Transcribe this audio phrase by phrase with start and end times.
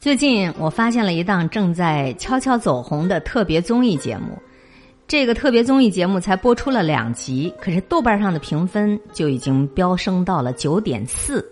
[0.00, 4.40] 最近我发现了一档正在悄悄走红的特别综艺节目，
[5.08, 11.44] 这个特别综艺节目才播出了两集，可是豆瓣上的评分就已经飙升到了九点四。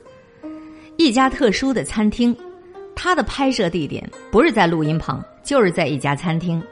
[0.97, 2.35] 一家特殊的餐厅，
[2.95, 6.63] 它的拍摄地点不是在录音棚，就是在一家餐厅。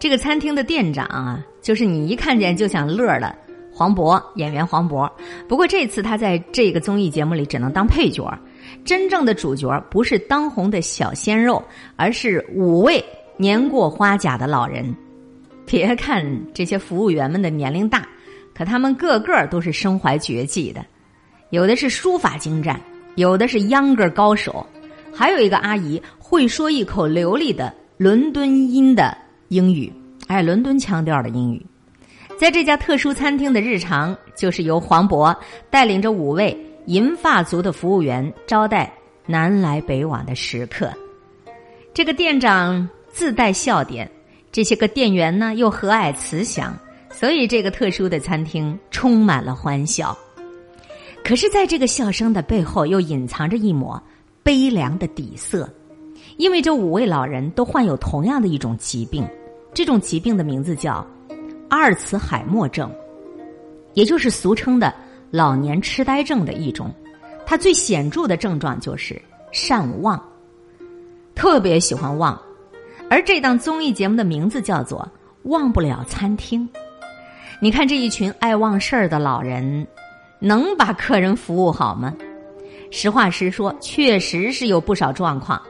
[0.00, 3.32] 这个餐厅的店长啊，就是你一看见就想乐的
[3.72, 5.08] 黄渤演员黄渤。
[5.46, 8.36] 不过这次他在这个综艺节目里只能当配角。
[8.84, 11.62] 真正的主角不是当红的小鲜肉，
[11.96, 13.04] 而是五位
[13.36, 14.94] 年过花甲的老人。
[15.66, 18.06] 别看这些服务员们的年龄大，
[18.54, 20.84] 可他们个个都是身怀绝技的。
[21.50, 22.78] 有的是书法精湛，
[23.14, 24.66] 有的是秧歌高手，
[25.12, 29.16] 还有一个阿姨会说一口流利的伦敦音的
[29.48, 29.90] 英语，
[30.26, 31.64] 哎，伦敦腔调的英语。
[32.38, 35.34] 在这家特殊餐厅的日常，就是由黄渤
[35.70, 36.54] 带领着五位。
[36.86, 38.92] 银发族的服务员招待
[39.26, 40.92] 南来北往的食客，
[41.94, 44.10] 这个店长自带笑点，
[44.52, 46.76] 这些个店员呢又和蔼慈祥，
[47.10, 50.16] 所以这个特殊的餐厅充满了欢笑。
[51.24, 54.02] 可是，在这个笑声的背后，又隐藏着一抹
[54.42, 55.66] 悲凉的底色，
[56.36, 59.26] 因为这五位老人都患有同样的一种疾病，
[59.72, 61.06] 这种疾病的名字叫
[61.70, 62.92] 阿尔茨海默症，
[63.94, 64.94] 也就是俗称的。
[65.34, 66.94] 老年痴呆症的一种，
[67.44, 70.22] 它最显著的症状就是善忘，
[71.34, 72.40] 特别喜欢忘。
[73.10, 75.00] 而这档综艺节目的名字叫做
[75.50, 76.64] 《忘不了餐厅》。
[77.60, 79.84] 你看这一群爱忘事儿的老人，
[80.38, 82.14] 能把客人服务好吗？
[82.92, 85.60] 实话实说，确实是有不少状况。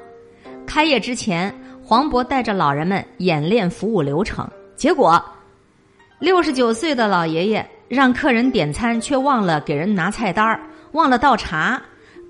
[0.67, 1.51] 开业之前，
[1.83, 5.25] 黄渤带着老人们演练服务流程，结果
[6.19, 7.67] 六十九岁的老爷爷。
[7.89, 10.61] 让客人点餐，却忘了给人拿菜单儿，
[10.93, 11.81] 忘了倒茶。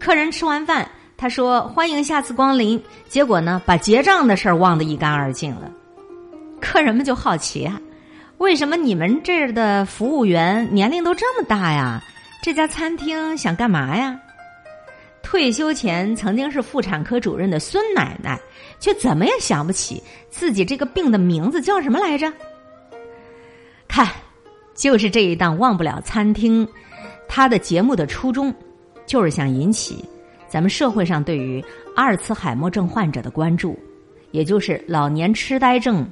[0.01, 5.71] 客人吃完饭，他说：“欢迎下次光临。”结果呢，把结账的事儿忘得一干二净了。
[6.61, 7.81] 客人们就好奇啊，
[8.39, 12.03] 为什么你们这儿的服务员年龄都这么大呀？
[12.43, 14.19] 这家餐厅想干嘛呀？
[15.23, 18.39] 退休前曾经是妇产科主任的孙奶奶，
[18.79, 22.31] 却怎么也想不起自己这个病的名字叫什么来着？
[23.89, 24.07] 看。
[24.75, 26.67] 就是这一档忘不了餐厅，
[27.29, 28.53] 他的节目的初衷，
[29.07, 30.05] 就是想引起
[30.49, 31.65] 咱们社会上对于
[31.95, 33.79] 阿尔茨海默症患者的关注，
[34.33, 36.05] 也就是老年痴呆症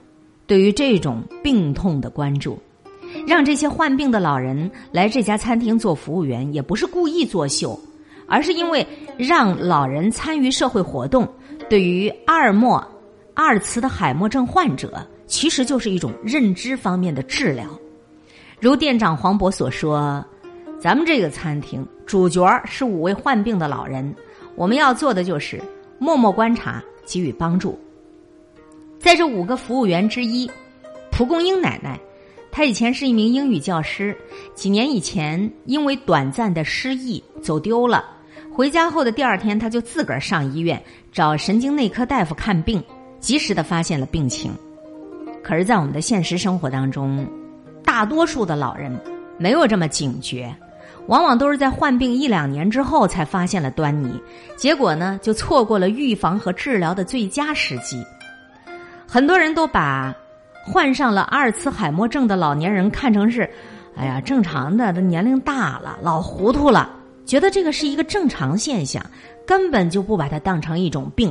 [0.46, 2.58] 对于这种病痛的关注，
[3.26, 7.78] 让这些患病的老人来这家餐厅做服务员，也不是故意作秀，
[8.26, 8.86] 而是因为
[9.18, 11.28] 让老人参与社会活动，
[11.68, 12.76] 对于阿尔默
[13.34, 17.66] 阿尔茨的海默症患者，其实就是一种认知方面的治疗。
[18.62, 20.24] 如店长黄渤所说，
[20.78, 24.14] 咱们这个餐厅主角是五位患病的老人，
[24.54, 25.60] 我们要做的就是
[25.98, 27.76] 默默观察，给予帮助。
[29.00, 30.48] 在这五个服务员之一，
[31.10, 31.98] 蒲公英奶奶，
[32.52, 34.16] 她以前是一名英语教师，
[34.54, 38.04] 几年以前因为短暂的失忆走丢了，
[38.52, 40.80] 回家后的第二天，她就自个儿上医院
[41.10, 42.80] 找神经内科大夫看病，
[43.18, 44.52] 及时的发现了病情。
[45.42, 47.26] 可是，在我们的现实生活当中，
[47.92, 48.91] 大多数的老人
[49.36, 50.50] 没有这么警觉，
[51.08, 54.19] 往往都是在患病一两年之后才发现了端倪，
[54.56, 58.02] 结果呢就错过了预防和治疗的最佳时机。
[59.06, 60.10] 很多人都把
[60.64, 63.42] 患上了阿尔茨海默症的老年人看成是，
[63.94, 66.88] 哎呀正常的，他年龄大了，老糊涂了，
[67.26, 69.04] 觉得这个是一个正常现象，
[69.47, 71.31] 根本就不把它当成一种病。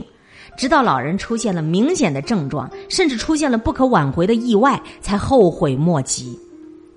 [0.57, 6.37] 直到老人出现了明显的症状，甚至出现了不可挽回的意外，才后悔莫及，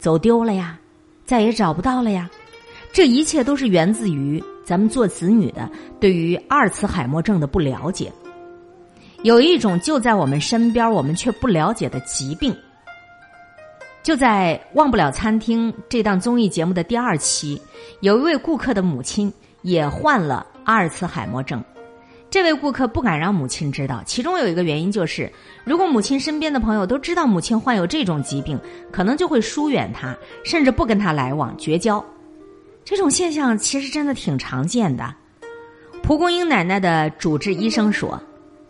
[0.04, 0.78] 走丢了呀，
[1.24, 2.28] 再也找不到了呀。
[2.92, 5.66] 这一切都是源自于咱们做子女的
[5.98, 8.12] 对于阿尔茨海默症的不了解。
[9.22, 12.54] 有一种就在我们身边，我们却不了解的疾病。
[14.02, 17.58] 就在《忘不了餐厅》这档综艺节目的第二期，
[18.00, 19.32] 有一位顾客的母亲
[19.62, 21.64] 也患了阿尔茨海默症。
[22.34, 25.30] 这位顾客不敢让母亲知道，其中有一个原因就是，
[25.62, 28.58] 如果母亲身边的朋友都知道母亲患有这种疾病，
[28.90, 30.12] 可能就会疏远他，
[30.44, 32.04] 甚至不跟他来往，绝交。
[32.84, 35.14] 这种现象其实真的挺常见的。
[36.02, 38.20] 蒲公英奶奶的主治医生说：“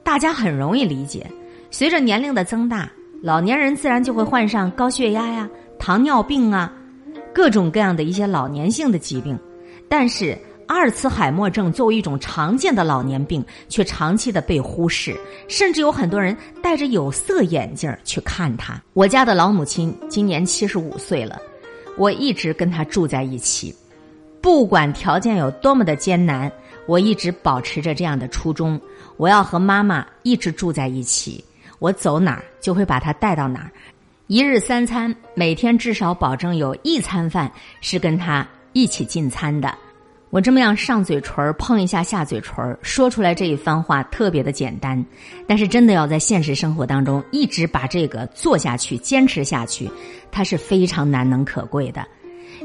[0.04, 1.26] 大家很容易理解，
[1.70, 2.92] 随着年龄的增大，
[3.22, 5.48] 老年人自然就会患上高血压呀、
[5.78, 6.70] 糖尿病啊，
[7.32, 9.38] 各种各样的一些老年性的疾病，
[9.88, 10.36] 但是。”
[10.66, 15.14] 阿尔茨海默症作为一种常见的老年病，却长期的被忽视，
[15.48, 18.80] 甚至有很多人戴着有色眼镜去看他。
[18.92, 21.38] 我家的老母亲今年七十五岁了，
[21.98, 23.74] 我一直跟她住在一起，
[24.40, 26.50] 不管条件有多么的艰难，
[26.86, 28.80] 我一直保持着这样的初衷，
[29.16, 31.44] 我要和妈妈一直住在一起。
[31.78, 33.70] 我走哪儿就会把她带到哪儿，
[34.28, 37.52] 一日三餐，每天至少保证有一餐饭
[37.82, 39.76] 是跟她一起进餐的。
[40.34, 45.00] 我这么样上嘴唇碰一下下嘴唇说出来这一番话特别的简单，
[45.46, 49.88] 但是真的要在现实生活当中一直把这个做下去、坚持下去，
[50.32, 52.04] 它是非常难能可贵的。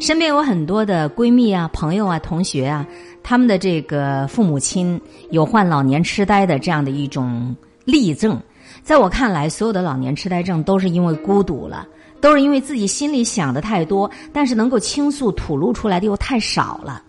[0.01, 2.83] 身边有很多的闺蜜啊、朋友啊、同学啊，
[3.21, 5.00] 他们的这个父母亲
[5.30, 7.56] 有患老年痴呆的这样的一种
[7.86, 8.42] 例证。
[8.81, 11.88] 在我看来，所有的老年痴呆症都是因为孤独了，
[12.19, 17.04] 都是因为自己心里想的太多，但是能够倾诉吐露出来的又太少了。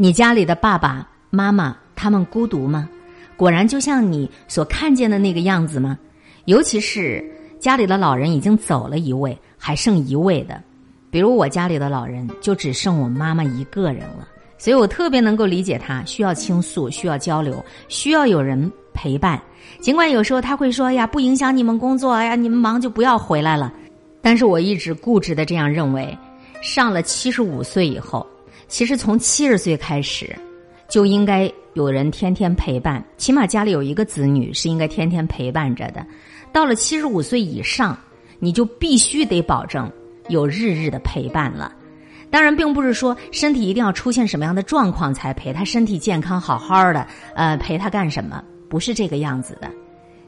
[0.00, 2.88] 你家里的爸爸妈妈他们孤独吗？
[3.36, 5.98] 果然就像你所看见的那个样子吗？
[6.44, 7.20] 尤其是
[7.58, 10.62] 家里的老人已经走了一位，还剩一位的，
[11.10, 19.42] 比如我家里的老人就只剩我妈妈一个人了，所以我特别能够理解他需要倾诉、需要交流、需要有人陪伴。
[19.80, 23.72] 尽管有时候他会说：“呀，不影响你们工作，哎呀，你们忙就不要回来了。”
[24.22, 26.16] 但是我一直固执的这样认为，
[26.62, 28.24] 上了七十五岁以后。
[28.68, 30.36] 其实从七十岁开始，
[30.88, 36.06] 就应该有人天天陪伴，起码家里有一个子女是应该天天陪伴着的。
[36.52, 37.98] 到了七十五岁以上，
[38.38, 39.90] 你就必须得保证
[40.28, 41.72] 有日日的陪伴了。
[42.30, 48.44] 当然，并不是说身体一定要出现什么样的状况才陪他，身体健康好好的，呃，陪他干什么？
[48.68, 49.70] 不是这个样子的。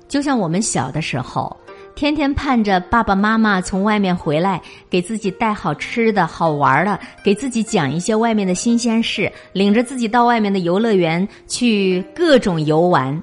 [0.08, 1.54] 就像我们小的时候。
[1.94, 13.22] 天天盼着爸爸妈妈从外面回来，给自己带好吃的好玩的，给自己讲一些外面的新鲜事，领着自己到外面的游乐园去各种游玩。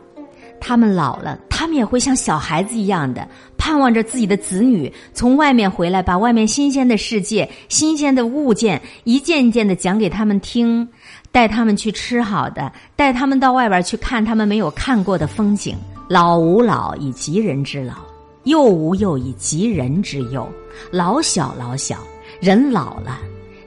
[0.60, 3.28] 他们老了，他们也会像小孩子一样的
[3.58, 10.88] 盼望着自己的子女从外面回来，把外面新鲜的世界、新鲜的物件一件一件的讲给他们听，
[11.32, 15.76] 带他们去吃好的，带他们到外边去看他们没有看过的风景。
[16.10, 18.07] 老吾老以及人之老。
[18.48, 20.50] 幼吾幼以及人之幼，
[20.90, 22.00] 老小老小，
[22.40, 23.20] 人老了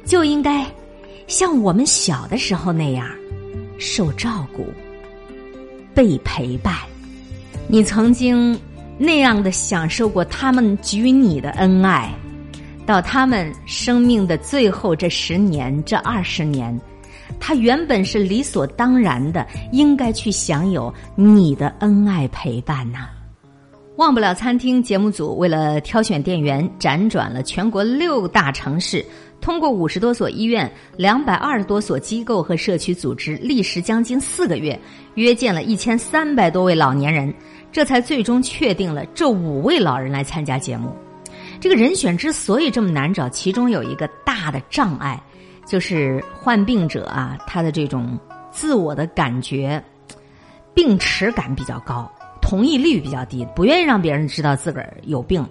[0.06, 0.66] 就应该
[1.26, 3.06] 像我们小的时候那样
[3.78, 4.66] 受照顾、
[5.94, 6.74] 被陪伴。
[7.68, 8.58] 你曾经
[8.96, 12.10] 那样的享受过他们给予你的恩爱，
[12.86, 16.80] 到他们生命的最后这十年、这二十年，
[17.38, 23.10] 他原本是理所当然的应该去享有你的恩爱陪伴呐。
[24.00, 29.04] 忘不了餐厅节目组为了挑选店员，辗转了全国六大城市，
[29.42, 34.80] 通过五十多所医院、两百二十多所机构和社区组织，历时将近四个月，
[35.16, 37.30] 约见了一千三百多位老年人，
[37.70, 40.96] 这才最终确定了这五位老人来参加节目。
[41.60, 45.22] 这个人选之所以这么难找，其中有一个大的障碍，
[45.66, 48.18] 就是患病者啊，他的这种
[48.50, 49.84] 自我的感觉
[50.72, 52.10] 病耻感比较高。
[52.50, 55.46] 同意率比较低，不愿意让别人知道自个儿有病，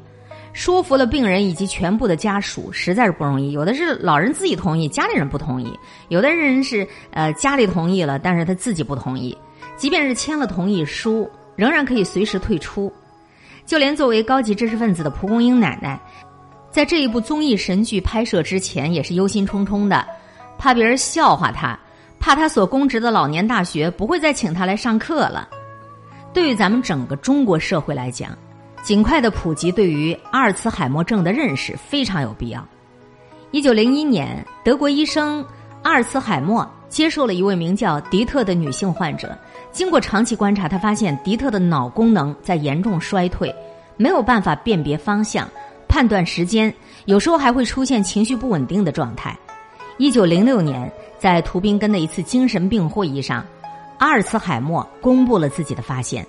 [0.52, 3.54] 说服了病人以及全部的家属，实在是不容易。
[3.54, 5.70] 有的是老人自己同意，家里人不同意；
[6.10, 9.36] 有的人是呃家里同意了，但是他自己不同意。
[9.78, 11.26] 即便是签了同意书，
[11.56, 12.92] 仍然可以随时退出。
[13.66, 15.98] 就连作为高级知识分子的蒲公英奶奶，
[16.70, 20.06] 在这一部综艺神剧拍摄之前，也是忧心忡忡的，
[20.58, 21.80] 怕别人笑话他，
[22.20, 25.48] 怕他所供职的老年大学不会再请他来上课了。
[26.34, 28.38] 对于咱们整个中国社会来讲，
[28.84, 32.66] 尽快的普及对于阿尔茨海默症的认识非常有必要。
[33.52, 35.44] 一九零一年，德国医生
[35.82, 39.36] 阿尔茨海默接受了一位名叫迪特的女性患者，
[39.72, 43.54] 经过长期观察，他发现迪特的脑功能在严重衰退，
[43.98, 45.50] 没有办法辨别方向、
[45.88, 46.72] 判断时间，
[47.06, 49.36] 有时候还会出现情绪不稳定的状态。
[49.98, 53.44] 一九零六年，在图宾根的一次精神病会议上。
[54.00, 56.26] 阿尔茨海默公布了自己的发现。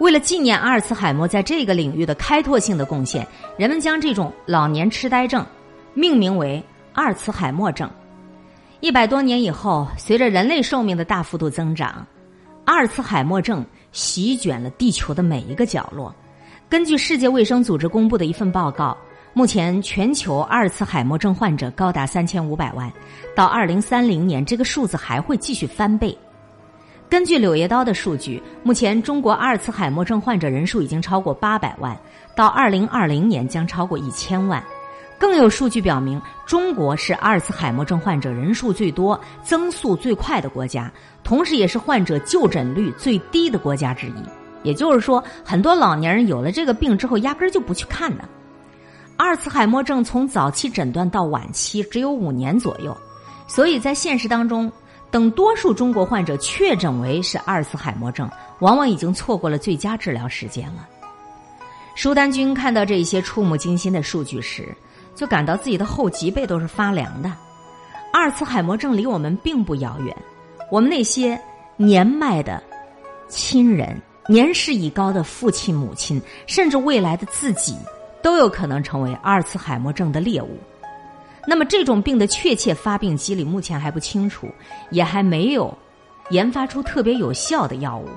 [0.00, 5.46] 为了纪念阿尔茨海默在这个领域的开拓性的贡献，人们将这种老年痴呆症
[5.94, 7.88] 命名为阿尔茨海默症。
[8.80, 12.04] 一百多年以后，随着人类寿命的大幅度增长，
[12.64, 16.12] 阿尔茨海默症席卷了地球的每一个角落。
[16.68, 18.96] 根据世界卫生组织公布的一份报告，
[19.32, 22.92] 目前全球阿尔茨海默症患者高达三千五百万，
[23.36, 26.18] 到二零三零年，这个数字还会继续翻倍。
[27.08, 31.96] 根据柳叶刀的数据，目前中国阿尔茨海默症患者人数已经超过八百万，
[32.34, 34.62] 到二零二零年将超过一千万。
[35.16, 40.90] 更有数据表明，中国是阿尔茨海默症患者人数最多、增速最快的国家，
[41.22, 44.14] 同时也是患者就诊率最低的国家之一。
[44.64, 48.24] 也就是说，很多老年人有了这个病之后，压根就不去看的。
[49.16, 52.94] 阿尔茨海默症从早期诊断到晚期只有五年左右，
[53.46, 54.70] 所以在现实当中。
[55.14, 58.28] 等多数中国患者确诊为是阿尔茨海默症，
[58.58, 60.88] 往往已经错过了最佳治疗时间了。
[61.94, 64.76] 舒丹君看到这些触目惊心的数据时，
[65.14, 67.30] 就感到自己的后脊背都是发凉的。
[68.12, 70.16] 阿尔茨海默症离我们并不遥远，
[70.68, 71.40] 我们那些
[71.76, 72.60] 年迈的
[73.28, 77.76] 亲人、年事已高的父亲、母亲，甚至未来的自己，
[78.20, 80.58] 都有可能成为阿尔茨海默症的猎物。
[81.46, 84.48] 那么，这种病的确切发病机理目前还不清楚，
[84.90, 85.76] 也还没有
[86.30, 88.08] 研发出特别有效的药物。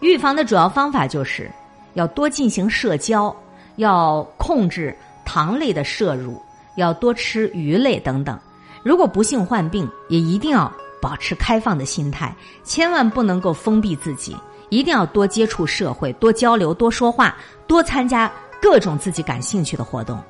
[0.00, 1.50] 预防的主要方法就是
[1.94, 3.34] 要多进行社交，
[3.76, 6.40] 要控制糖类的摄入，
[6.76, 8.38] 要多吃鱼类等等。
[8.82, 14.36] 如果不幸患病，也一定要保持开放的心态，千万不能够封闭自己，
[14.68, 17.34] 一定要多接触社会，多交流，多说话，
[17.66, 18.30] 多参加
[18.60, 20.22] 各种自己感兴趣的活动。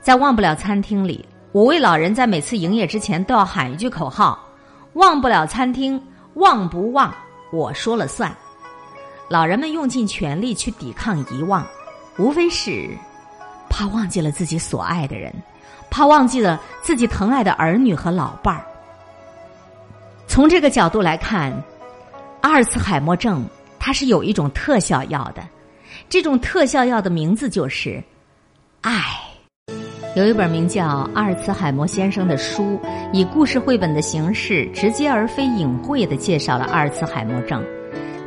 [0.00, 1.24] 在忘不了餐厅里。
[1.52, 4.38] 五位老人在每次营业之前都要喊一句口号
[4.94, 6.00] ：“忘不了餐厅，
[6.34, 7.12] 忘不忘
[7.52, 8.32] 我说了算。”
[9.28, 11.66] 老人们用尽全力去抵抗遗忘，
[12.18, 12.88] 无非是
[13.68, 15.34] 怕忘记了自己所爱的人，
[15.90, 18.64] 怕忘记了自己疼爱的儿女和老伴儿。
[20.28, 21.52] 从这个角度来看，
[22.42, 23.44] 阿尔茨海默症
[23.78, 25.42] 它是有一种特效药的，
[26.08, 28.00] 这种特效药的名字就是
[28.82, 29.02] 爱。
[30.16, 32.76] 有一本名叫《阿尔茨海默先生》的书，
[33.12, 37.62] 以故事绘本的形式，直接而非隐晦的介绍了阿尔茨海默症。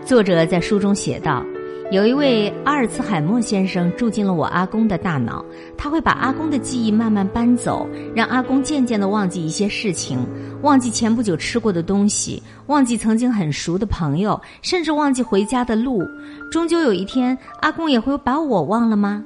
[0.06, 1.44] 作者在书中写道
[1.92, 5.44] ：“有一位阿尔茨海默先生住进了我阿公的大脑，
[5.78, 7.86] 他会把阿公的记忆慢慢搬走，
[8.16, 10.26] 让阿公渐渐的忘记一些事情，
[10.62, 16.02] 忘记前不久吃过的东西，忘记曾经很熟的朋友，甚至忘记回家的路。
[16.50, 19.22] 终究有一天，阿公也会把我忘了吗？”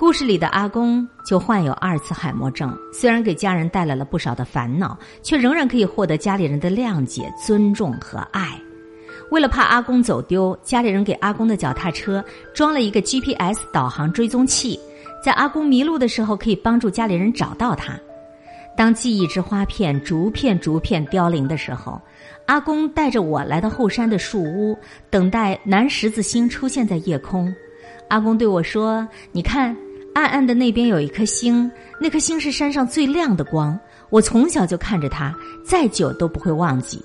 [0.00, 8.58] 故事里的阿公就患有阿尔茨海默症，虽然给家人带来了不少的烦恼，却仍然可以获得家里人的谅解、尊重和爱。
[9.30, 14.80] 为了怕阿公走丢，家里人给阿公的脚踏车装了一个 GPS 导航追踪器，
[15.22, 17.92] 在阿公迷路的时候可以帮助家里人找到他。
[18.74, 22.00] 当记忆之花片逐片逐片凋零的时候，
[22.46, 24.74] 阿公带着我来到后山的树屋，
[25.10, 27.54] 等待南十字星出现在夜空。
[28.08, 29.76] 阿公对我说：“你看。”
[30.14, 33.78] 暗暗的那边有一颗星，那颗星是山上最亮的光。
[34.10, 35.32] 我从小就看着它，
[35.64, 37.00] 再久都不会忘记。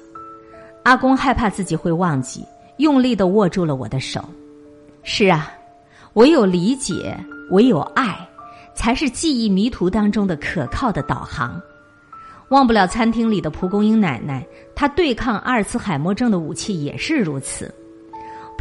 [0.84, 2.44] 阿公害怕自己会忘记，
[2.78, 4.24] 用力的握住了我的手。
[5.04, 5.52] 是啊，
[6.14, 7.16] 唯有理解，
[7.52, 8.18] 唯有爱，
[8.74, 11.62] 才是记忆迷途当中的可靠的导航。
[12.50, 14.46] 忘不了餐厅里的蒲公英奶奶，
[14.76, 17.74] 她对抗阿尔茨海默症的武器也是如此。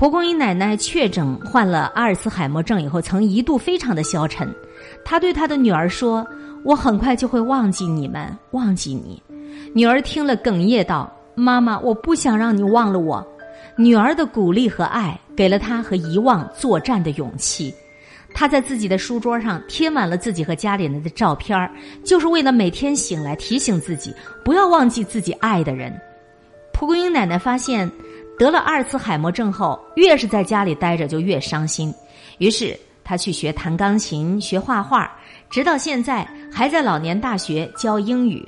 [0.04, 4.54] 蒲公英奶奶确诊患了阿尔茨海默症以后，曾一度非常的消沉。
[5.02, 6.26] 她对她的女儿说
[6.62, 9.22] ：“我很快就会忘记你们，忘记你。”
[9.74, 13.26] 女儿听了哽咽道：“妈妈，我不想让你忘了我。”
[13.78, 17.74] 女儿的鼓励和爱给了她和遗忘作战的勇气。
[18.34, 21.58] 她在自己的书桌上贴满了自己和家里人的照片
[22.04, 25.98] 就是为了每天醒来提醒自己不要忘记自己爱的人。
[26.74, 27.90] 蒲公英奶奶发现。
[28.38, 31.94] 得了阿尔茨海默症后，越是在家里待着就越伤心。
[32.38, 35.10] 于是他去学弹钢琴、学画画，
[35.48, 38.46] 直到现在还在老年大学教英语。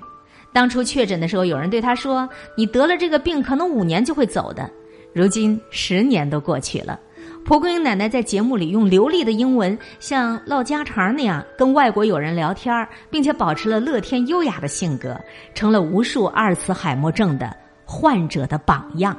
[0.52, 4.68] 当初确诊的时候，有人对他说：“你得了这个病，可能五年就会走的。”
[5.14, 6.98] 如今十年都过去了，
[7.44, 15.18] 蒲公英奶奶在节目里用流利的英文，像唠家常那样跟外国友人聊天，并且保持了乐天优雅的性格，
[15.54, 19.16] 成了无数阿尔茨海默症的患者的榜样。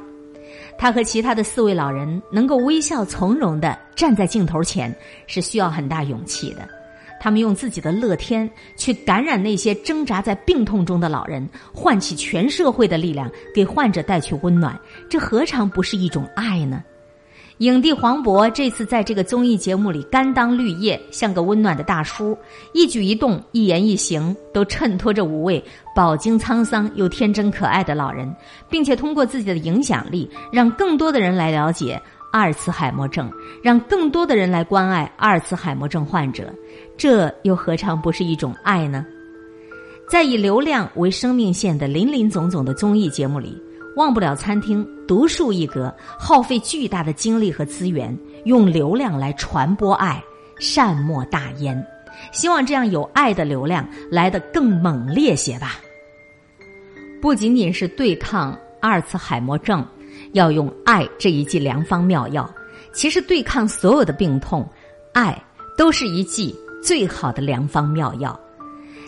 [0.77, 6.67] 他和其他的四位老人能够微笑从容地站在镜头前，是需要很大勇气的。
[7.19, 14.79] 他们用自己的乐天去感染那些挣扎在病痛中的老人，唤起全社会的力量，给患者带去温暖。
[15.09, 16.83] 这何尝不是一种爱呢？
[17.59, 22.37] 影帝黄渤这次在这个综艺节目里甘当绿叶，像个温暖的大叔，
[22.71, 25.63] 一举一动、一言一行都衬托着五位
[25.95, 28.31] 饱经沧桑又天真可爱的老人，
[28.69, 31.99] 并且通过自己的影响力，让更多的人来了解
[32.31, 33.27] 阿尔茨海默症，
[33.63, 36.53] 让更多的人来关爱阿尔茨海默症患者，
[36.95, 39.03] 这又何尝不是一种爱呢？
[40.07, 43.59] 在以流量为生命线的林林总总的综艺节目里。
[43.97, 50.23] 忘不了餐厅，独树一格，耗费巨大的精力和资源，用流量来传播爱，
[50.59, 51.83] 善莫大焉。
[52.31, 55.79] 希望这样有爱的流量来得更猛烈些吧。
[57.19, 59.83] 不仅仅是对抗阿尔茨海默症，
[60.33, 62.47] 要用爱这一剂良方妙药。
[62.93, 64.67] 其实对抗所有的病痛，
[65.11, 65.35] 爱
[65.75, 68.39] 都是一剂最好的良方妙药。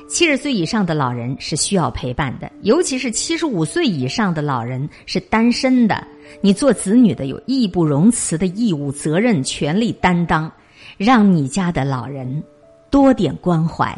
[0.09, 6.05] 七十岁以上的老人是需要陪伴的，尤其是七十五岁以上的老人是单身的。
[6.41, 10.51] 你做子女的有义不容辞的义务、责任、权利担当，
[10.97, 12.43] 让你家的老人
[12.89, 13.95] 多点关怀，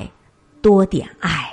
[0.62, 1.51] 多点爱。